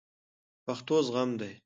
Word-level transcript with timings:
پښتو 0.65 0.95
زغم 1.07 1.29
دی 1.39 1.53